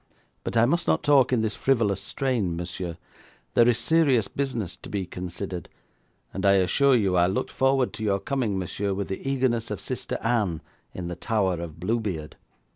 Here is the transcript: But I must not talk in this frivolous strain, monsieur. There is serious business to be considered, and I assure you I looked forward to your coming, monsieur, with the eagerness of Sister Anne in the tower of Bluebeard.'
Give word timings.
But 0.43 0.57
I 0.57 0.65
must 0.65 0.87
not 0.87 1.03
talk 1.03 1.31
in 1.31 1.41
this 1.41 1.55
frivolous 1.55 2.01
strain, 2.01 2.55
monsieur. 2.55 2.97
There 3.53 3.67
is 3.69 3.77
serious 3.77 4.27
business 4.27 4.75
to 4.77 4.89
be 4.89 5.05
considered, 5.05 5.69
and 6.33 6.43
I 6.43 6.53
assure 6.53 6.95
you 6.95 7.15
I 7.15 7.27
looked 7.27 7.51
forward 7.51 7.93
to 7.93 8.03
your 8.03 8.19
coming, 8.19 8.57
monsieur, 8.57 8.95
with 8.95 9.09
the 9.09 9.21
eagerness 9.29 9.69
of 9.69 9.79
Sister 9.79 10.17
Anne 10.23 10.63
in 10.91 11.07
the 11.07 11.15
tower 11.15 11.59
of 11.61 11.79
Bluebeard.' 11.79 12.35